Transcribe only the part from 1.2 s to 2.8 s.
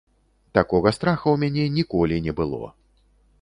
ў мяне ніколі не было.